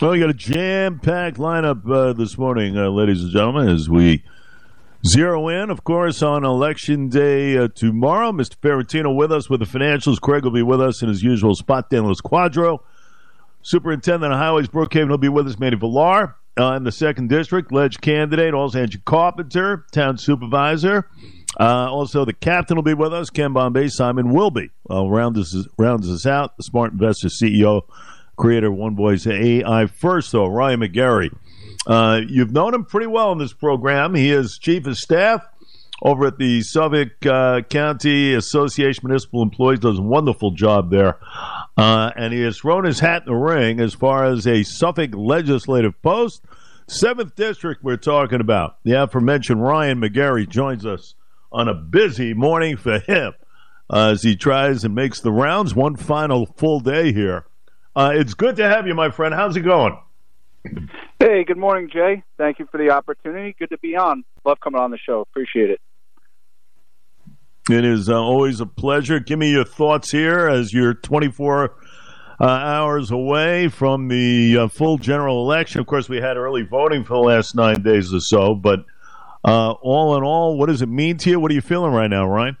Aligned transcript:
Well, 0.00 0.12
we 0.12 0.18
got 0.18 0.30
a 0.30 0.34
jam-packed 0.34 1.36
lineup 1.36 1.82
uh, 1.90 2.14
this 2.14 2.38
morning, 2.38 2.74
uh, 2.78 2.88
ladies 2.88 3.22
and 3.22 3.30
gentlemen, 3.30 3.68
as 3.68 3.90
we 3.90 4.24
zero 5.06 5.48
in, 5.48 5.68
of 5.68 5.84
course, 5.84 6.22
on 6.22 6.42
Election 6.42 7.10
Day 7.10 7.58
uh, 7.58 7.68
tomorrow. 7.68 8.32
Mr. 8.32 8.56
Ferrantino 8.56 9.14
with 9.14 9.30
us 9.30 9.50
with 9.50 9.60
the 9.60 9.66
financials. 9.66 10.18
Craig 10.18 10.44
will 10.44 10.52
be 10.52 10.62
with 10.62 10.80
us 10.80 11.02
in 11.02 11.10
his 11.10 11.22
usual 11.22 11.54
spot. 11.54 11.90
Dan 11.90 12.04
Losquadro. 12.04 12.78
Superintendent 13.60 14.32
of 14.32 14.38
Highways 14.38 14.68
Brookhaven 14.68 15.10
will 15.10 15.18
be 15.18 15.28
with 15.28 15.46
us. 15.46 15.58
Manny 15.58 15.76
Villar 15.76 16.34
uh, 16.58 16.72
in 16.76 16.84
the 16.84 16.92
second 16.92 17.28
district, 17.28 17.70
ledge 17.70 18.00
candidate. 18.00 18.54
Also, 18.54 18.80
Angie 18.80 19.02
Carpenter, 19.04 19.84
town 19.92 20.16
supervisor. 20.16 21.10
Uh, 21.58 21.92
also, 21.92 22.24
the 22.24 22.32
captain 22.32 22.74
will 22.74 22.82
be 22.82 22.94
with 22.94 23.12
us. 23.12 23.28
Ken 23.28 23.52
Bombay, 23.52 23.88
Simon 23.88 24.32
will 24.32 24.50
be. 24.50 24.70
Uh, 24.90 25.06
round 25.06 25.36
us, 25.36 25.54
rounds 25.76 26.08
us 26.10 26.24
out. 26.24 26.56
The 26.56 26.62
Smart 26.62 26.92
Investor 26.92 27.28
CEO 27.28 27.82
creator 28.40 28.72
One 28.72 28.96
Voice 28.96 29.26
AI. 29.26 29.86
First, 29.86 30.32
though, 30.32 30.46
Ryan 30.46 30.80
McGarry. 30.80 31.30
Uh, 31.86 32.22
you've 32.26 32.52
known 32.52 32.72
him 32.74 32.86
pretty 32.86 33.06
well 33.06 33.32
in 33.32 33.38
this 33.38 33.52
program. 33.52 34.14
He 34.14 34.32
is 34.32 34.58
chief 34.58 34.86
of 34.86 34.96
staff 34.96 35.46
over 36.02 36.26
at 36.26 36.38
the 36.38 36.62
Suffolk 36.62 37.24
uh, 37.26 37.60
County 37.68 38.32
Association 38.32 39.02
Municipal 39.04 39.42
Employees. 39.42 39.80
Does 39.80 39.98
a 39.98 40.02
wonderful 40.02 40.52
job 40.52 40.90
there, 40.90 41.18
uh, 41.76 42.12
and 42.16 42.32
he 42.32 42.40
has 42.40 42.58
thrown 42.58 42.84
his 42.84 43.00
hat 43.00 43.24
in 43.26 43.32
the 43.32 43.38
ring 43.38 43.78
as 43.78 43.92
far 43.92 44.24
as 44.24 44.46
a 44.46 44.62
Suffolk 44.62 45.14
legislative 45.14 46.00
post. 46.00 46.42
Seventh 46.88 47.36
district, 47.36 47.84
we're 47.84 47.98
talking 47.98 48.40
about. 48.40 48.82
The 48.84 49.02
aforementioned 49.02 49.62
Ryan 49.62 50.00
McGarry 50.00 50.48
joins 50.48 50.86
us 50.86 51.14
on 51.52 51.68
a 51.68 51.74
busy 51.74 52.32
morning 52.32 52.78
for 52.78 53.00
him 53.00 53.34
uh, 53.90 54.12
as 54.12 54.22
he 54.22 54.34
tries 54.34 54.82
and 54.82 54.94
makes 54.94 55.20
the 55.20 55.30
rounds. 55.30 55.74
One 55.74 55.94
final 55.94 56.46
full 56.46 56.80
day 56.80 57.12
here 57.12 57.44
uh, 57.96 58.12
it's 58.14 58.34
good 58.34 58.56
to 58.56 58.68
have 58.68 58.86
you, 58.86 58.94
my 58.94 59.10
friend. 59.10 59.34
How's 59.34 59.56
it 59.56 59.62
going? 59.62 59.98
Hey, 61.18 61.44
good 61.44 61.58
morning, 61.58 61.90
Jay. 61.92 62.22
Thank 62.38 62.58
you 62.58 62.66
for 62.70 62.78
the 62.78 62.90
opportunity. 62.90 63.54
Good 63.58 63.70
to 63.70 63.78
be 63.78 63.96
on. 63.96 64.24
Love 64.44 64.58
coming 64.60 64.80
on 64.80 64.90
the 64.90 64.98
show. 64.98 65.20
Appreciate 65.20 65.70
it. 65.70 65.80
It 67.70 67.84
is 67.84 68.08
uh, 68.08 68.20
always 68.20 68.60
a 68.60 68.66
pleasure. 68.66 69.20
Give 69.20 69.38
me 69.38 69.50
your 69.50 69.64
thoughts 69.64 70.10
here 70.10 70.48
as 70.48 70.72
you're 70.72 70.94
24 70.94 71.76
uh, 72.40 72.44
hours 72.44 73.10
away 73.10 73.68
from 73.68 74.08
the 74.08 74.56
uh, 74.58 74.68
full 74.68 74.98
general 74.98 75.42
election. 75.42 75.80
Of 75.80 75.86
course, 75.86 76.08
we 76.08 76.16
had 76.18 76.36
early 76.36 76.62
voting 76.62 77.04
for 77.04 77.14
the 77.14 77.20
last 77.20 77.54
nine 77.54 77.82
days 77.82 78.14
or 78.14 78.20
so, 78.20 78.54
but 78.54 78.80
uh, 79.44 79.72
all 79.72 80.16
in 80.16 80.22
all, 80.22 80.56
what 80.56 80.66
does 80.66 80.82
it 80.82 80.88
mean 80.88 81.18
to 81.18 81.30
you? 81.30 81.40
What 81.40 81.50
are 81.50 81.54
you 81.54 81.60
feeling 81.60 81.92
right 81.92 82.10
now, 82.10 82.26
Ryan? 82.26 82.56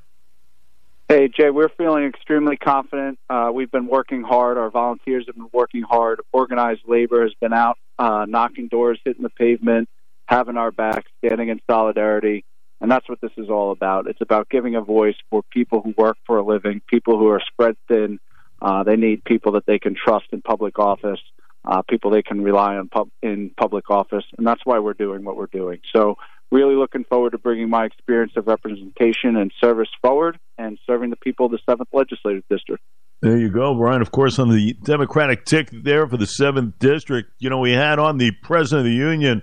Hey, 1.10 1.26
Jay, 1.26 1.50
we're 1.50 1.70
feeling 1.70 2.04
extremely 2.04 2.56
confident. 2.56 3.18
Uh, 3.28 3.50
we've 3.52 3.72
been 3.72 3.88
working 3.88 4.22
hard. 4.22 4.56
Our 4.56 4.70
volunteers 4.70 5.24
have 5.26 5.34
been 5.34 5.48
working 5.52 5.82
hard. 5.82 6.20
Organized 6.32 6.82
labor 6.86 7.24
has 7.24 7.32
been 7.40 7.52
out, 7.52 7.78
uh, 7.98 8.26
knocking 8.28 8.68
doors, 8.68 9.00
hitting 9.04 9.24
the 9.24 9.30
pavement, 9.30 9.88
having 10.26 10.56
our 10.56 10.70
backs, 10.70 11.10
standing 11.18 11.48
in 11.48 11.60
solidarity. 11.68 12.44
And 12.80 12.88
that's 12.88 13.08
what 13.08 13.20
this 13.20 13.32
is 13.36 13.50
all 13.50 13.72
about. 13.72 14.06
It's 14.06 14.20
about 14.20 14.48
giving 14.50 14.76
a 14.76 14.82
voice 14.82 15.16
for 15.30 15.42
people 15.50 15.82
who 15.82 15.94
work 15.98 16.16
for 16.28 16.38
a 16.38 16.44
living, 16.44 16.80
people 16.86 17.18
who 17.18 17.26
are 17.26 17.42
spread 17.44 17.74
thin. 17.88 18.20
Uh, 18.62 18.84
they 18.84 18.94
need 18.94 19.24
people 19.24 19.50
that 19.54 19.66
they 19.66 19.80
can 19.80 19.96
trust 19.96 20.26
in 20.30 20.42
public 20.42 20.78
office, 20.78 21.20
uh, 21.64 21.82
people 21.82 22.12
they 22.12 22.22
can 22.22 22.40
rely 22.40 22.76
on 22.76 22.86
pub- 22.86 23.10
in 23.20 23.50
public 23.56 23.90
office. 23.90 24.26
And 24.38 24.46
that's 24.46 24.64
why 24.64 24.78
we're 24.78 24.94
doing 24.94 25.24
what 25.24 25.36
we're 25.36 25.46
doing. 25.46 25.80
So 25.92 26.18
really 26.50 26.74
looking 26.74 27.04
forward 27.04 27.30
to 27.30 27.38
bringing 27.38 27.68
my 27.68 27.84
experience 27.84 28.32
of 28.36 28.46
representation 28.46 29.36
and 29.36 29.52
service 29.60 29.88
forward 30.02 30.38
and 30.58 30.78
serving 30.86 31.10
the 31.10 31.16
people 31.16 31.46
of 31.46 31.52
the 31.52 31.58
7th 31.68 31.86
Legislative 31.92 32.42
District. 32.50 32.82
There 33.22 33.38
you 33.38 33.50
go, 33.50 33.74
Brian. 33.74 34.00
Of 34.00 34.12
course, 34.12 34.38
on 34.38 34.48
the 34.48 34.72
Democratic 34.82 35.44
ticket 35.44 35.84
there 35.84 36.08
for 36.08 36.16
the 36.16 36.24
7th 36.24 36.78
District, 36.78 37.30
you 37.38 37.50
know, 37.50 37.58
we 37.58 37.72
had 37.72 37.98
on 37.98 38.16
the 38.16 38.32
President 38.42 38.86
of 38.86 38.90
the 38.90 38.96
Union, 38.96 39.42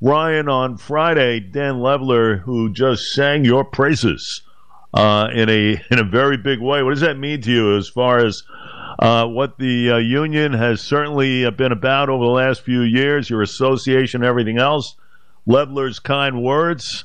Ryan, 0.00 0.48
on 0.48 0.76
Friday, 0.76 1.40
Dan 1.40 1.74
Levler, 1.74 2.40
who 2.40 2.72
just 2.72 3.12
sang 3.12 3.44
your 3.44 3.64
praises 3.64 4.42
uh, 4.92 5.28
in 5.32 5.48
a 5.48 5.80
in 5.90 5.98
a 5.98 6.04
very 6.04 6.36
big 6.36 6.60
way. 6.60 6.82
What 6.82 6.90
does 6.90 7.00
that 7.00 7.18
mean 7.18 7.40
to 7.42 7.50
you 7.50 7.76
as 7.76 7.88
far 7.88 8.18
as 8.18 8.42
uh, 8.98 9.26
what 9.26 9.58
the 9.58 9.92
uh, 9.92 9.96
union 9.98 10.52
has 10.52 10.80
certainly 10.80 11.48
been 11.50 11.72
about 11.72 12.08
over 12.08 12.24
the 12.24 12.30
last 12.30 12.62
few 12.62 12.80
years, 12.80 13.30
your 13.30 13.42
association, 13.42 14.24
everything 14.24 14.58
else? 14.58 14.96
Levler's 15.48 15.98
kind 15.98 16.42
words. 16.42 17.04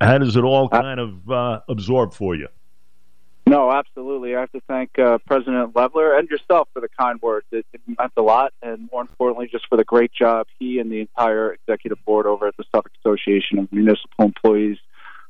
How 0.00 0.18
does 0.18 0.36
it 0.36 0.42
all 0.42 0.68
kind 0.68 0.98
of 0.98 1.30
uh, 1.30 1.60
absorb 1.68 2.12
for 2.12 2.34
you? 2.34 2.48
No, 3.46 3.70
absolutely. 3.70 4.34
I 4.36 4.40
have 4.40 4.52
to 4.52 4.60
thank 4.68 4.98
uh, 4.98 5.18
President 5.26 5.74
Levler 5.74 6.18
and 6.18 6.28
yourself 6.28 6.68
for 6.72 6.80
the 6.80 6.88
kind 6.88 7.20
words. 7.20 7.46
It, 7.50 7.66
it, 7.72 7.80
meant 7.86 8.12
a 8.16 8.22
lot, 8.22 8.52
and 8.62 8.88
more 8.90 9.02
importantly, 9.02 9.48
just 9.50 9.68
for 9.68 9.76
the 9.76 9.84
great 9.84 10.12
job 10.12 10.46
he 10.58 10.78
and 10.78 10.90
the 10.90 11.00
entire 11.00 11.52
executive 11.52 12.02
board 12.04 12.26
over 12.26 12.48
at 12.48 12.56
the 12.56 12.64
Suffolk 12.74 12.92
Association 13.04 13.58
of 13.58 13.72
Municipal 13.72 14.24
Employees 14.24 14.78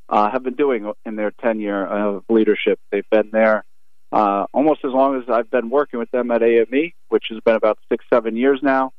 uh, 0.08 0.30
have 0.30 0.42
been 0.42 0.54
doing 0.54 0.92
in 1.04 1.16
their 1.16 1.30
tenure 1.30 1.86
of 1.86 2.24
leadership. 2.28 2.78
They've 2.90 3.08
been 3.10 3.30
there 3.32 3.64
uh, 4.12 4.44
almost 4.52 4.84
as 4.84 4.92
long 4.92 5.20
as 5.20 5.28
I've 5.28 5.50
been 5.50 5.70
working 5.70 5.98
with 5.98 6.10
them 6.10 6.30
at 6.30 6.42
AME, 6.42 6.92
which 7.08 7.24
has 7.30 7.40
been 7.40 7.56
about 7.56 7.78
six, 7.90 8.04
seven 8.12 8.36
years 8.36 8.60
now. 8.62 8.92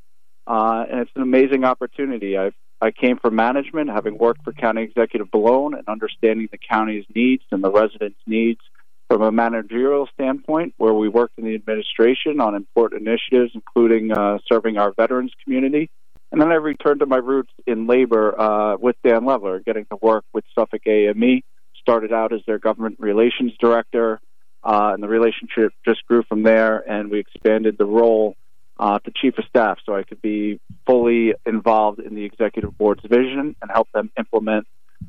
Uh, 0.47 0.86
and 0.90 1.00
it's 1.02 1.12
an 1.16 1.22
amazing 1.22 1.63
opportunity. 1.63 2.36
I've 2.36 2.56
I 2.84 2.92
came 2.92 3.18
from 3.18 3.36
management, 3.36 3.90
having 3.90 4.18
worked 4.18 4.44
for 4.44 4.52
County 4.52 4.84
Executive 4.84 5.28
Bellone 5.32 5.78
and 5.78 5.88
understanding 5.88 6.50
the 6.52 6.58
county's 6.58 7.06
needs 7.16 7.44
and 7.50 7.64
the 7.64 7.72
residents' 7.72 8.20
needs 8.28 8.60
from 9.08 9.22
a 9.22 9.32
managerial 9.32 10.10
standpoint, 10.14 10.74
where 10.76 10.94
we 10.94 11.08
worked 11.08 11.40
in 11.40 11.46
the 11.46 11.56
administration 11.56 12.42
on 12.42 12.56
important 12.56 13.08
initiatives, 13.08 13.54
including 13.56 14.12
uh, 14.12 14.38
serving 14.52 14.78
our 14.78 14.92
veterans 14.92 15.32
community. 15.46 15.90
And 16.34 16.42
then 16.42 16.52
I 16.52 16.56
returned 16.56 17.00
to 17.00 17.06
my 17.06 17.18
roots 17.18 17.52
in 17.66 17.88
labor 17.88 18.38
uh, 18.38 18.76
with 18.76 18.98
Dan 19.02 19.22
Levler, 19.22 19.64
getting 19.64 19.86
to 19.86 19.98
work 20.02 20.26
with 20.34 20.44
Suffolk 20.54 20.86
AME. 20.86 21.42
Started 21.80 22.12
out 22.12 22.34
as 22.34 22.42
their 22.46 22.60
government 22.60 22.98
relations 23.00 23.54
director, 23.62 24.20
uh, 24.62 24.92
and 24.94 25.02
the 25.02 25.08
relationship 25.08 25.72
just 25.86 26.06
grew 26.06 26.24
from 26.24 26.44
there, 26.44 26.80
and 26.80 27.10
we 27.10 27.20
expanded 27.20 27.78
the 27.78 27.86
role 27.86 28.36
uh, 28.80 29.00
to 29.00 29.12
chief 29.16 29.38
of 29.38 29.46
staff 29.46 29.80
so 29.86 29.96
I 29.96 30.04
could 30.04 30.22
be 30.22 30.60
fully 30.86 31.34
involved 31.46 32.00
in 32.00 32.16
the 32.16 32.24
executive 32.24 32.78
board's 32.78 33.04
vision 33.04 33.56
and 33.62 33.72
help 33.72 33.92
them 33.94 34.12
implement 34.18 34.68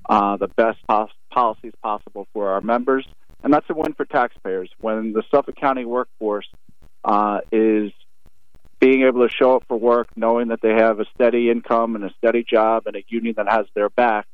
uh, 0.09 0.37
the 0.37 0.49
best 0.49 0.79
pos- 0.89 1.11
policies 1.31 1.73
possible 1.83 2.27
for 2.33 2.51
our 2.51 2.61
members. 2.61 3.07
And 3.43 3.53
that's 3.53 3.69
a 3.69 3.75
win 3.75 3.95
for 3.95 4.05
taxpayers. 4.05 4.71
When 4.81 5.13
the 5.13 5.23
Suffolk 5.31 5.57
County 5.57 5.85
workforce 5.85 6.49
uh, 7.05 7.41
is 7.53 7.93
being 8.81 9.03
able 9.03 9.27
to 9.27 9.33
show 9.33 9.57
up 9.57 9.65
for 9.69 9.79
work, 9.79 10.09
knowing 10.17 10.49
that 10.49 10.61
they 10.63 10.75
have 10.75 11.01
a 11.01 11.05
steady 11.15 11.51
income 11.51 11.95
and 11.95 12.05
a 12.05 12.11
steady 12.19 12.45
job 12.45 12.87
and 12.87 12.97
a 12.97 13.05
union 13.09 13.35
that 13.37 13.49
has 13.49 13.67
their 13.75 13.89
back, 13.89 14.27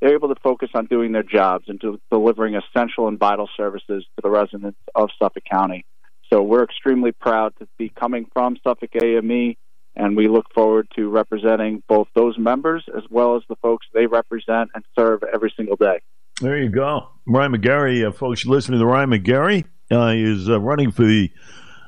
they're 0.00 0.14
able 0.14 0.28
to 0.28 0.40
focus 0.42 0.68
on 0.74 0.86
doing 0.86 1.12
their 1.12 1.22
jobs 1.22 1.64
and 1.68 1.80
to 1.80 2.00
delivering 2.10 2.54
essential 2.54 3.08
and 3.08 3.18
vital 3.18 3.48
services 3.56 4.04
to 4.16 4.22
the 4.22 4.30
residents 4.30 4.78
of 4.94 5.08
Suffolk 5.18 5.44
County. 5.50 5.84
So 6.30 6.42
we're 6.42 6.64
extremely 6.64 7.12
proud 7.12 7.54
to 7.58 7.68
be 7.78 7.88
coming 7.88 8.26
from 8.32 8.56
Suffolk 8.64 8.90
AME, 9.00 9.54
and 9.94 10.16
we 10.16 10.28
look 10.28 10.46
forward 10.54 10.88
to 10.96 11.08
representing 11.08 11.82
both 11.88 12.08
those 12.14 12.36
members 12.38 12.84
as 12.96 13.04
well 13.10 13.36
as 13.36 13.42
the 13.48 13.56
folks 13.56 13.86
they 13.94 14.06
represent 14.06 14.70
and 14.74 14.84
serve 14.98 15.22
every 15.32 15.52
single 15.56 15.76
day. 15.76 16.00
There 16.40 16.58
you 16.58 16.68
go. 16.68 17.08
Ryan 17.26 17.52
McGarry, 17.52 18.06
uh, 18.06 18.12
folks, 18.12 18.44
listening 18.44 18.80
to 18.80 18.86
Ryan 18.86 19.10
McGarry. 19.10 19.64
Uh, 19.88 20.14
is 20.16 20.50
uh, 20.50 20.60
running 20.60 20.90
for 20.90 21.04
the 21.04 21.30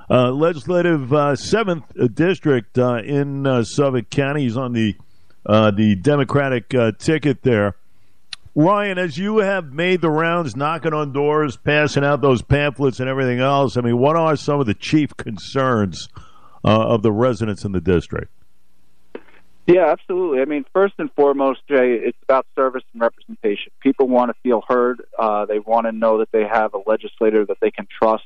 uh, 0.09 0.31
legislative 0.31 1.13
uh, 1.13 1.35
seventh 1.35 1.85
district 2.15 2.79
uh, 2.79 2.99
in 2.99 3.65
Suffolk 3.65 4.09
County. 4.09 4.43
He's 4.43 4.57
on 4.57 4.73
the 4.73 4.95
the 5.45 5.97
Democratic 6.01 6.69
ticket 6.99 7.43
there. 7.43 7.75
Ryan, 8.59 8.99
as 8.99 9.17
you 9.17 9.39
have 9.39 9.73
made 9.73 10.01
the 10.01 10.11
rounds, 10.11 10.57
knocking 10.57 10.93
on 10.93 11.13
doors, 11.13 11.57
passing 11.57 12.05
out 12.05 12.21
those 12.21 12.43
pamphlets 12.43 12.99
and 12.99 13.09
everything 13.09 13.39
else, 13.39 13.77
I 13.77 13.83
mean, 13.83 13.99
what 13.99 14.17
are 14.17 14.35
some 14.35 14.59
of 14.59 14.67
the 14.67 14.75
chief 14.75 15.17
concerns 15.17 16.09
uh, 16.65 16.89
of 16.89 17.03
the 17.03 17.13
residents 17.13 17.65
in 17.65 17.71
the 17.71 17.81
district? 17.81 18.33
Yeah, 19.69 19.87
absolutely. 19.87 20.41
I 20.41 20.47
mean, 20.47 20.65
first 20.75 20.95
and 20.99 21.09
foremost, 21.15 21.61
Jay, 21.69 22.01
it's 22.03 22.19
about 22.25 22.47
service 22.57 22.83
and 22.93 23.01
representation. 23.01 23.71
People 23.81 24.09
want 24.09 24.31
to 24.31 24.35
feel 24.43 24.65
heard. 24.67 25.05
Uh, 25.17 25.47
they 25.47 25.61
want 25.61 25.87
to 25.87 25.93
know 25.93 26.19
that 26.19 26.33
they 26.33 26.43
have 26.43 26.75
a 26.75 26.81
legislator 26.85 27.47
that 27.47 27.59
they 27.61 27.71
can 27.71 27.87
trust, 28.03 28.25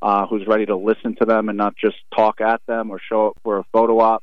uh, 0.00 0.28
who's 0.28 0.46
ready 0.46 0.66
to 0.66 0.76
listen 0.76 1.16
to 1.16 1.24
them 1.24 1.48
and 1.48 1.58
not 1.58 1.74
just 1.74 1.96
talk 2.14 2.40
at 2.40 2.60
them 2.68 2.90
or 2.92 3.00
show 3.00 3.30
up 3.30 3.38
for 3.42 3.58
a 3.58 3.64
photo 3.72 3.98
op. 3.98 4.22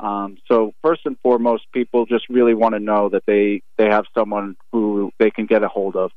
Um, 0.00 0.36
so 0.50 0.72
first 0.82 1.02
and 1.04 1.16
foremost, 1.22 1.64
people 1.72 2.06
just 2.06 2.28
really 2.28 2.54
want 2.54 2.74
to 2.74 2.80
know 2.80 3.08
that 3.08 3.24
they 3.26 3.62
they 3.78 3.86
have 3.86 4.04
someone 4.16 4.56
who 4.72 5.10
they 5.18 5.30
can 5.30 5.46
get 5.46 5.62
a 5.62 5.68
hold 5.68 5.96
of, 5.96 6.12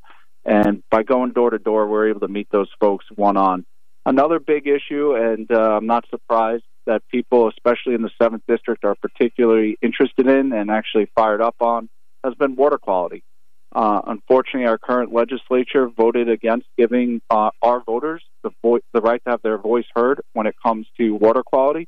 and 0.46 0.84
by 0.92 1.04
going 1.04 1.32
door 1.32 1.50
to 1.50 1.60
door, 1.60 1.88
we're 1.88 2.10
able 2.10 2.20
to 2.22 2.28
meet 2.28 2.48
those 2.52 2.70
folks 2.80 3.06
one 3.16 3.38
on. 3.38 3.66
Another 4.06 4.40
big 4.40 4.68
issue, 4.68 5.16
and 5.16 5.52
uh, 5.52 5.78
I'm 5.78 5.88
not 5.88 6.06
surprised 6.10 6.64
that 6.88 7.04
people, 7.10 7.48
especially 7.48 7.94
in 7.94 8.02
the 8.02 8.10
seventh 8.22 8.44
district, 8.48 8.84
are 8.84 8.96
particularly 8.96 9.78
interested 9.82 10.28
in 10.28 10.54
and 10.54 10.72
actually 10.72 11.08
fired 11.16 11.42
up 11.42 11.56
on, 11.60 11.90
has 12.24 12.34
been 12.36 12.56
water 12.56 12.78
quality. 12.78 13.24
Uh, 13.74 14.02
unfortunately, 14.08 14.68
our 14.68 14.78
current 14.78 15.14
legislature 15.14 15.88
voted 15.88 16.30
against 16.30 16.68
giving 16.78 17.22
uh, 17.30 17.52
our 17.62 17.82
voters 17.84 18.24
the, 18.44 18.50
vo- 18.62 18.80
the 18.94 19.02
right 19.02 19.22
to 19.24 19.32
have 19.32 19.42
their 19.44 19.58
voice 19.58 19.86
heard 19.96 20.22
when 20.34 20.46
it 20.46 20.56
comes 20.62 20.88
to 20.98 21.12
water 21.16 21.44
quality. 21.44 21.88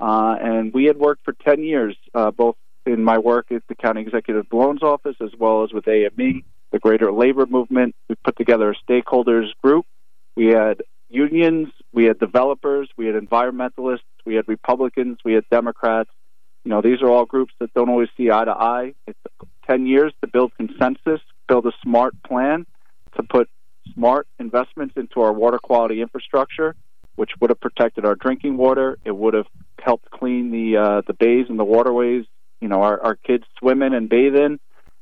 Uh, 0.00 0.36
and 0.40 0.72
we 0.72 0.84
had 0.84 0.96
worked 0.96 1.24
for 1.24 1.32
10 1.32 1.62
years, 1.62 1.96
uh, 2.14 2.30
both 2.30 2.56
in 2.86 3.02
my 3.02 3.18
work 3.18 3.50
at 3.50 3.62
the 3.68 3.74
County 3.74 4.02
Executive 4.02 4.48
Bellone's 4.48 4.82
Office 4.82 5.16
as 5.20 5.30
well 5.38 5.64
as 5.64 5.72
with 5.72 5.86
AME, 5.88 6.44
the 6.72 6.78
Greater 6.78 7.12
Labor 7.12 7.46
Movement. 7.46 7.94
We 8.08 8.16
put 8.16 8.36
together 8.36 8.70
a 8.72 8.92
stakeholders 8.92 9.48
group. 9.62 9.86
We 10.36 10.46
had 10.46 10.82
unions, 11.08 11.68
we 11.92 12.04
had 12.04 12.18
developers, 12.18 12.88
we 12.96 13.06
had 13.06 13.14
environmentalists, 13.14 14.00
we 14.26 14.34
had 14.34 14.48
Republicans, 14.48 15.18
we 15.24 15.34
had 15.34 15.44
Democrats. 15.50 16.10
You 16.64 16.70
know, 16.70 16.82
these 16.82 17.02
are 17.02 17.08
all 17.08 17.24
groups 17.24 17.54
that 17.60 17.72
don't 17.74 17.88
always 17.88 18.08
see 18.16 18.30
eye 18.30 18.44
to 18.44 18.50
eye. 18.50 18.94
It 19.06 19.16
took 19.22 19.48
10 19.68 19.86
years 19.86 20.12
to 20.22 20.26
build 20.26 20.52
consensus, 20.56 21.20
build 21.46 21.66
a 21.66 21.72
smart 21.82 22.14
plan 22.22 22.66
to 23.16 23.22
put 23.22 23.48
smart 23.92 24.26
investments 24.38 24.94
into 24.96 25.20
our 25.20 25.32
water 25.32 25.58
quality 25.58 26.00
infrastructure, 26.00 26.74
which 27.16 27.30
would 27.40 27.50
have 27.50 27.60
protected 27.60 28.04
our 28.04 28.14
drinking 28.14 28.56
water. 28.56 28.98
It 29.04 29.16
would 29.16 29.34
have 29.34 29.46
helped 29.80 30.10
clean 30.10 30.50
the 30.50 30.76
uh, 30.76 31.02
the 31.06 31.14
bays 31.14 31.46
and 31.48 31.58
the 31.58 31.64
waterways. 31.64 32.24
You 32.60 32.68
know, 32.68 32.82
our, 32.82 33.00
our 33.02 33.16
kids 33.16 33.44
swim 33.58 33.82
in 33.82 33.92
and 33.92 34.08
bathe 34.08 34.34
in, 34.34 34.58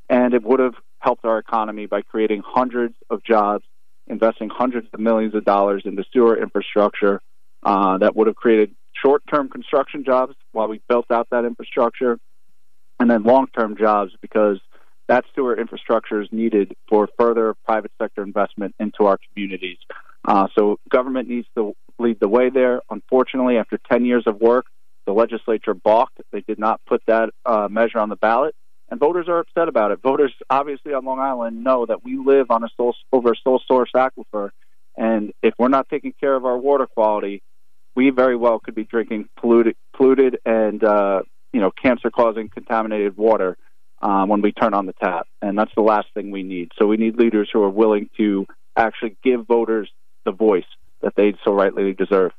and 0.09 0.35
it 0.35 0.43
would 0.43 0.61
have 0.61 0.75
helped 0.99 1.25
our 1.25 1.39
economy 1.39 1.87
by 1.87 2.03
creating 2.03 2.43
hundreds 2.45 2.95
of 3.11 3.23
jobs, 3.25 3.65
investing 4.07 4.49
hundreds 4.49 4.89
of 4.93 5.01
millions 5.01 5.35
of 5.35 5.45
dollars 5.45 5.83
into 5.85 6.05
sewer 6.13 6.41
infrastructure 6.41 7.21
uh, 7.63 7.99
that 7.99 8.17
would 8.17 8.27
have 8.27 8.37
created 8.37 8.75
short-term 9.05 9.49
construction 9.49 10.05
jobs 10.05 10.35
while 10.53 10.69
we 10.69 10.81
built 10.89 11.07
out 11.11 11.29
that 11.31 11.45
infrastructure, 11.45 12.19
and 13.01 13.11
then 13.11 13.23
long-term 13.23 13.77
jobs 13.77 14.13
because 14.21 14.61
that 15.09 15.25
sewer 15.35 15.59
infrastructure 15.59 16.21
is 16.23 16.29
needed 16.31 16.75
for 16.89 17.09
further 17.19 17.55
private 17.65 17.91
sector 18.01 18.23
investment 18.23 18.75
into 18.79 19.05
our 19.05 19.19
communities. 19.29 19.79
Uh, 20.25 20.47
so 20.57 20.79
government 20.89 21.29
needs 21.29 21.47
to 21.57 21.75
lead 22.03 22.21
the 22.21 22.29
way 22.29 22.51
there. 22.51 22.83
Unfortunately, 22.91 23.57
after 23.57 23.79
10 23.91 24.05
years 24.05 24.25
of 24.27 24.41
work, 24.41 24.67
the 25.07 25.13
legislature 25.13 25.75
balked. 25.75 26.21
They 26.31 26.43
did 26.43 26.59
not 26.59 26.81
put 26.87 27.03
that 27.07 27.31
uh, 27.45 27.69
measure 27.71 27.99
on 27.99 28.09
the 28.09 28.17
ballot, 28.17 28.55
and 28.89 29.01
voters 29.01 29.29
are 29.29 29.39
upset 29.39 29.69
about 29.69 29.91
it. 29.91 30.01
Voters, 30.03 30.33
obviously, 30.49 30.93
on 30.95 31.05
Long 31.05 31.19
Island 31.19 31.65
know 31.65 31.87
that 31.87 32.05
we 32.05 32.19
live 32.19 32.51
on 32.51 32.63
a 32.63 32.69
sole, 32.77 32.95
over 33.13 33.33
a 33.33 33.37
sole 33.43 33.61
source 33.67 33.91
aquifer, 33.97 34.51
and 34.97 35.33
if 35.43 35.55
we're 35.59 35.69
not 35.69 35.89
taking 35.89 36.13
care 36.19 36.35
of 36.35 36.45
our 36.45 36.59
water 36.59 36.87
quality, 36.87 37.43
we 37.95 38.11
very 38.11 38.37
well 38.37 38.59
could 38.59 38.75
be 38.75 38.85
drinking 38.85 39.29
polluted, 39.39 39.77
polluted 39.95 40.39
and 40.45 40.83
uh, 40.85 41.23
you 41.53 41.61
know 41.61 41.71
cancer-causing 41.71 42.49
contaminated 42.49 43.17
water 43.17 43.57
um, 44.01 44.29
when 44.29 44.41
we 44.41 44.53
turn 44.53 44.75
on 44.75 44.87
the 44.87 44.93
tap, 44.95 45.27
and 45.41 45.59
that's 45.59 45.73
the 45.75 45.83
last 45.83 46.09
thing 46.15 46.31
we 46.31 46.43
need. 46.43 46.71
So 46.79 46.87
we 46.87 46.97
need 46.97 47.17
leaders 47.17 47.49
who 47.53 47.63
are 47.63 47.71
willing 47.71 48.09
to 48.17 48.47
actually 48.77 49.17
give 49.23 49.47
voters 49.47 49.91
the 50.25 50.33
voice 50.33 50.65
that 51.03 51.15
they 51.17 51.35
so 51.45 51.53
rightly 51.53 51.93
deserve. 51.93 52.33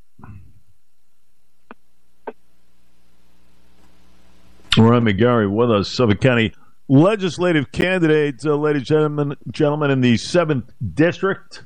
Ryan 4.76 5.06
McGarry 5.06 5.52
with 5.52 5.70
us, 5.70 5.90
Suffolk 5.90 6.20
County 6.20 6.54
legislative 6.88 7.72
candidate, 7.72 8.46
uh, 8.46 8.56
ladies 8.56 8.82
and 8.82 8.86
gentlemen, 8.88 9.36
gentlemen, 9.52 9.92
in 9.92 10.02
the 10.02 10.18
seventh 10.18 10.72
district. 10.94 11.64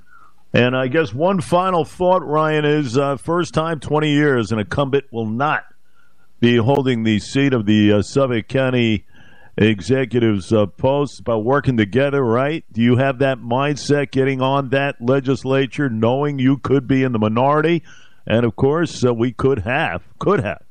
And 0.54 0.76
I 0.76 0.88
guess 0.88 1.14
one 1.14 1.42
final 1.42 1.86
thought, 1.86 2.26
Ryan, 2.26 2.66
is 2.66 2.98
uh, 2.98 3.18
first 3.18 3.54
time 3.54 3.80
20 3.80 4.10
years 4.10 4.52
an 4.52 4.60
incumbent 4.60 5.06
will 5.12 5.26
not 5.26 5.66
be 6.40 6.58
holding 6.58 7.04
the 7.04 7.20
seat 7.20 7.54
of 7.54 7.66
the 7.66 7.94
uh, 7.94 8.02
Suffolk 8.02 8.48
County 8.48 9.06
executives 9.58 10.54
uh, 10.54 10.68
post 10.68 11.20
about 11.20 11.44
working 11.44 11.78
together, 11.78 12.24
right? 12.24 12.64
Do 12.72 12.82
you 12.82 12.98
have 12.98 13.20
that 13.20 13.40
mindset 13.40 14.12
getting 14.12 14.42
on 14.42 14.70
that 14.70 15.02
legislature, 15.02 15.90
knowing 15.90 16.40
you 16.40 16.58
could 16.58 16.88
be 16.88 17.04
in 17.04 17.12
the 17.12 17.20
minority? 17.20 17.84
And 18.26 18.46
of 18.46 18.56
course, 18.56 19.04
uh, 19.04 19.14
we 19.14 19.32
could 19.32 19.60
have, 19.60 20.04
could 20.20 20.44
have 20.44 20.62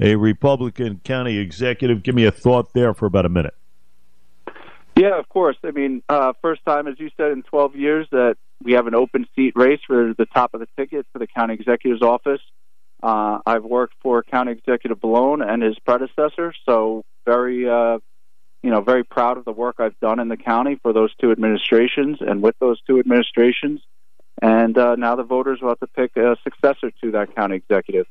a 0.00 0.16
Republican 0.16 1.00
county 1.04 1.38
executive. 1.38 2.02
Give 2.02 2.14
me 2.14 2.24
a 2.24 2.32
thought 2.32 2.72
there 2.74 2.94
for 2.94 3.06
about 3.06 3.26
a 3.26 3.28
minute. 3.28 3.54
Yeah, 4.96 5.18
of 5.18 5.28
course. 5.28 5.56
I 5.64 5.70
mean, 5.70 6.02
uh, 6.08 6.32
first 6.42 6.64
time, 6.66 6.86
as 6.86 6.98
you 6.98 7.10
said, 7.16 7.32
in 7.32 7.42
12 7.42 7.76
years 7.76 8.08
that 8.10 8.36
we 8.62 8.72
have 8.72 8.86
an 8.86 8.94
open 8.94 9.26
seat 9.34 9.54
race 9.56 9.80
for 9.86 10.14
the 10.16 10.26
top 10.26 10.54
of 10.54 10.60
the 10.60 10.68
ticket 10.76 11.06
for 11.12 11.18
the 11.18 11.26
county 11.26 11.54
executive's 11.54 12.02
office. 12.02 12.40
Uh, 13.02 13.38
I've 13.44 13.64
worked 13.64 13.94
for 14.02 14.22
County 14.22 14.52
Executive 14.52 14.98
Bellone 14.98 15.44
and 15.46 15.62
his 15.62 15.76
predecessor, 15.80 16.54
so 16.64 17.04
very, 17.24 17.68
uh, 17.68 17.98
you 18.62 18.70
know, 18.70 18.80
very 18.80 19.04
proud 19.04 19.38
of 19.38 19.44
the 19.44 19.52
work 19.52 19.76
I've 19.78 19.98
done 20.00 20.20
in 20.20 20.28
the 20.28 20.36
county 20.36 20.78
for 20.82 20.92
those 20.92 21.14
two 21.16 21.32
administrations 21.32 22.18
and 22.20 22.42
with 22.42 22.56
those 22.60 22.80
two 22.82 22.98
administrations. 22.98 23.80
And 24.40 24.76
uh, 24.78 24.96
now 24.96 25.16
the 25.16 25.24
voters 25.24 25.60
will 25.60 25.70
have 25.70 25.80
to 25.80 25.86
pick 25.86 26.16
a 26.16 26.36
successor 26.42 26.90
to 27.02 27.12
that 27.12 27.34
county 27.34 27.56
executive. 27.56 28.06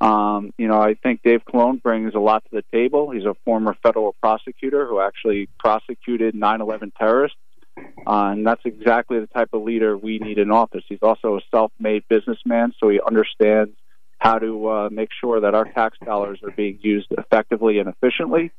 Um, 0.00 0.52
you 0.58 0.66
know, 0.66 0.80
I 0.80 0.94
think 0.94 1.22
Dave 1.22 1.42
Calone 1.44 1.80
brings 1.80 2.14
a 2.14 2.18
lot 2.18 2.42
to 2.44 2.50
the 2.50 2.64
table. 2.72 3.10
He's 3.10 3.24
a 3.24 3.34
former 3.44 3.76
federal 3.82 4.14
prosecutor 4.20 4.86
who 4.86 5.00
actually 5.00 5.48
prosecuted 5.60 6.34
9/11 6.34 6.92
terrorists, 6.98 7.38
uh, 7.78 8.32
and 8.32 8.44
that's 8.44 8.62
exactly 8.64 9.20
the 9.20 9.28
type 9.28 9.50
of 9.52 9.62
leader 9.62 9.96
we 9.96 10.18
need 10.18 10.38
in 10.38 10.50
office. 10.50 10.82
He's 10.88 11.02
also 11.02 11.36
a 11.36 11.40
self-made 11.52 12.02
businessman, 12.08 12.74
so 12.80 12.88
he 12.88 13.00
understands 13.00 13.72
how 14.18 14.38
to 14.38 14.68
uh, 14.68 14.88
make 14.90 15.10
sure 15.20 15.40
that 15.40 15.54
our 15.54 15.66
tax 15.66 15.98
dollars 16.04 16.40
are 16.42 16.50
being 16.50 16.80
used 16.82 17.08
effectively 17.16 17.78
and 17.78 17.88
efficiently. 17.88 18.50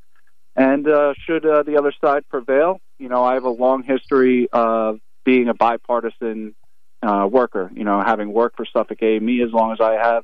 And 0.56 0.88
uh, 0.88 1.14
should 1.26 1.46
uh, 1.46 1.64
the 1.64 1.78
other 1.78 1.94
side 2.00 2.28
prevail, 2.30 2.80
you 3.00 3.10
know, 3.10 3.24
I 3.24 3.34
have 3.34 3.44
a 3.44 3.50
long 3.50 3.84
history 3.84 4.48
of 4.54 5.00
being 5.26 5.50
a 5.50 5.54
bipartisan 5.54 6.54
uh, 7.02 7.28
worker. 7.30 7.72
You 7.74 7.84
know, 7.84 8.02
having 8.02 8.32
worked 8.32 8.58
for 8.58 8.66
Suffolk 8.66 9.02
AME 9.02 9.42
as 9.42 9.52
long 9.52 9.72
as 9.72 9.82
I 9.82 9.94
have, 9.94 10.24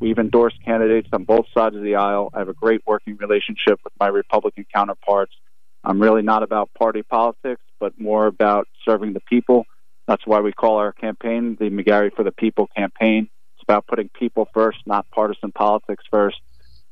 we've 0.00 0.18
endorsed 0.18 0.62
candidates 0.64 1.08
on 1.12 1.24
both 1.24 1.46
sides 1.54 1.76
of 1.76 1.82
the 1.82 1.96
aisle. 1.96 2.30
I 2.32 2.38
have 2.38 2.48
a 2.48 2.54
great 2.54 2.82
working 2.86 3.16
relationship 3.16 3.80
with 3.84 3.92
my 4.00 4.08
Republican 4.08 4.66
counterparts. 4.74 5.32
I'm 5.84 6.00
really 6.00 6.22
not 6.22 6.42
about 6.42 6.70
party 6.74 7.02
politics, 7.02 7.62
but 7.78 8.00
more 8.00 8.26
about 8.26 8.66
serving 8.84 9.12
the 9.12 9.20
people. 9.20 9.66
That's 10.08 10.26
why 10.26 10.40
we 10.40 10.52
call 10.52 10.78
our 10.78 10.92
campaign 10.92 11.56
the 11.58 11.70
McGarry 11.70 12.12
for 12.14 12.22
the 12.22 12.32
People 12.32 12.68
campaign. 12.76 13.28
It's 13.54 13.62
about 13.62 13.86
putting 13.86 14.08
people 14.08 14.48
first, 14.52 14.78
not 14.86 15.06
partisan 15.10 15.52
politics 15.52 16.04
first. 16.10 16.38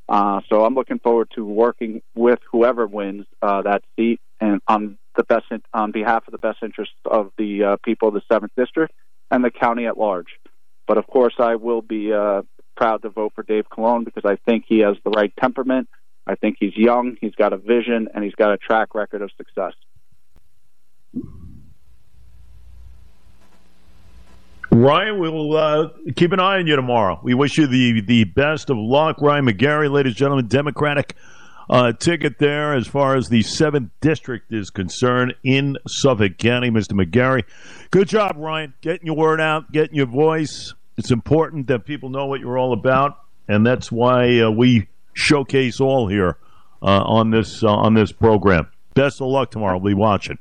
Uh, 0.08 0.40
so 0.48 0.64
I'm 0.64 0.74
looking 0.74 0.98
forward 0.98 1.30
to 1.34 1.44
working 1.44 2.02
with 2.14 2.38
whoever 2.50 2.86
wins 2.86 3.26
uh, 3.40 3.62
that 3.62 3.82
seat 3.96 4.20
and 4.40 4.60
on 4.68 4.98
the 5.16 5.24
best 5.24 5.46
in, 5.50 5.62
on 5.72 5.92
behalf 5.92 6.24
of 6.26 6.32
the 6.32 6.38
best 6.38 6.58
interests 6.62 6.94
of 7.04 7.30
the 7.38 7.64
uh, 7.64 7.76
people 7.84 8.08
of 8.08 8.14
the 8.14 8.22
seventh 8.30 8.52
district 8.56 8.92
and 9.30 9.44
the 9.44 9.50
county 9.50 9.86
at 9.86 9.96
large. 9.96 10.26
But 10.86 10.98
of 10.98 11.06
course, 11.06 11.34
I 11.38 11.56
will 11.56 11.80
be 11.80 12.12
uh, 12.12 12.42
proud 12.76 13.02
to 13.02 13.08
vote 13.08 13.32
for 13.34 13.42
Dave 13.42 13.64
Calone 13.70 14.04
because 14.04 14.24
I 14.26 14.36
think 14.48 14.64
he 14.68 14.80
has 14.80 14.96
the 15.04 15.10
right 15.10 15.32
temperament. 15.40 15.88
I 16.26 16.34
think 16.34 16.56
he's 16.58 16.76
young, 16.76 17.16
he's 17.20 17.34
got 17.34 17.52
a 17.52 17.56
vision, 17.56 18.08
and 18.14 18.24
he's 18.24 18.34
got 18.34 18.52
a 18.52 18.56
track 18.56 18.94
record 18.94 19.22
of 19.22 19.30
success. 19.36 19.72
Ryan, 24.84 25.18
we'll 25.18 25.56
uh, 25.56 25.88
keep 26.14 26.32
an 26.32 26.40
eye 26.40 26.58
on 26.58 26.66
you 26.66 26.76
tomorrow. 26.76 27.18
We 27.22 27.32
wish 27.32 27.56
you 27.56 27.66
the, 27.66 28.02
the 28.02 28.24
best 28.24 28.68
of 28.68 28.76
luck. 28.76 29.22
Ryan 29.22 29.46
McGarry, 29.46 29.90
ladies 29.90 30.10
and 30.10 30.16
gentlemen, 30.18 30.46
Democratic 30.46 31.16
uh, 31.70 31.94
ticket 31.94 32.38
there 32.38 32.74
as 32.74 32.86
far 32.86 33.16
as 33.16 33.30
the 33.30 33.40
7th 33.40 33.88
District 34.02 34.52
is 34.52 34.68
concerned 34.68 35.36
in 35.42 35.78
Suffolk 35.88 36.36
County. 36.36 36.68
Mr. 36.68 36.92
McGarry, 36.92 37.44
good 37.92 38.08
job, 38.08 38.36
Ryan, 38.36 38.74
getting 38.82 39.06
your 39.06 39.16
word 39.16 39.40
out, 39.40 39.72
getting 39.72 39.96
your 39.96 40.04
voice. 40.04 40.74
It's 40.98 41.10
important 41.10 41.68
that 41.68 41.86
people 41.86 42.10
know 42.10 42.26
what 42.26 42.40
you're 42.40 42.58
all 42.58 42.74
about, 42.74 43.18
and 43.48 43.66
that's 43.66 43.90
why 43.90 44.40
uh, 44.40 44.50
we 44.50 44.88
showcase 45.14 45.80
all 45.80 46.08
here 46.08 46.36
uh, 46.82 47.04
on 47.04 47.30
this 47.30 47.64
uh, 47.64 47.68
on 47.68 47.94
this 47.94 48.12
program. 48.12 48.68
Best 48.92 49.22
of 49.22 49.28
luck 49.28 49.50
tomorrow. 49.50 49.78
We'll 49.78 49.92
be 49.92 49.98
watching. 49.98 50.36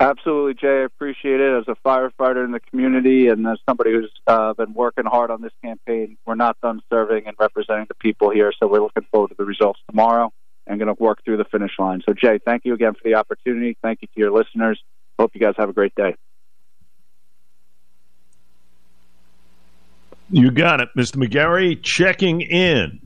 Absolutely, 0.00 0.54
Jay. 0.54 0.80
I 0.80 0.84
appreciate 0.84 1.40
it. 1.40 1.58
As 1.58 1.64
a 1.68 1.76
firefighter 1.86 2.44
in 2.44 2.52
the 2.52 2.60
community 2.60 3.28
and 3.28 3.46
as 3.46 3.58
somebody 3.68 3.92
who's 3.92 4.10
uh, 4.26 4.54
been 4.54 4.72
working 4.72 5.04
hard 5.04 5.30
on 5.30 5.42
this 5.42 5.52
campaign, 5.62 6.16
we're 6.26 6.34
not 6.34 6.56
done 6.62 6.80
serving 6.90 7.26
and 7.26 7.36
representing 7.38 7.86
the 7.88 7.94
people 7.94 8.30
here. 8.30 8.52
So 8.58 8.66
we're 8.66 8.80
looking 8.80 9.06
forward 9.10 9.28
to 9.28 9.34
the 9.38 9.44
results 9.44 9.80
tomorrow 9.90 10.32
and 10.66 10.78
going 10.78 10.94
to 10.94 11.02
work 11.02 11.22
through 11.24 11.36
the 11.36 11.44
finish 11.44 11.72
line. 11.78 12.02
So, 12.08 12.14
Jay, 12.14 12.38
thank 12.44 12.64
you 12.64 12.74
again 12.74 12.94
for 12.94 13.00
the 13.04 13.14
opportunity. 13.14 13.76
Thank 13.82 14.00
you 14.02 14.08
to 14.08 14.20
your 14.20 14.32
listeners. 14.32 14.80
Hope 15.18 15.32
you 15.34 15.40
guys 15.40 15.54
have 15.58 15.68
a 15.68 15.74
great 15.74 15.94
day. 15.94 16.16
You 20.30 20.50
got 20.50 20.80
it, 20.80 20.88
Mr. 20.96 21.16
McGarry 21.16 21.80
checking 21.80 22.40
in. 22.40 22.92